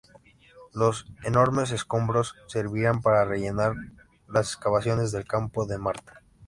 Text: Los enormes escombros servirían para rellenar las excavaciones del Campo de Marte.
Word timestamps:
Los 0.73 1.05
enormes 1.25 1.69
escombros 1.69 2.33
servirían 2.47 3.03
para 3.03 3.23
rellenar 3.23 3.75
las 4.27 4.47
excavaciones 4.51 5.11
del 5.11 5.27
Campo 5.27 5.67
de 5.67 5.77
Marte. 5.77 6.11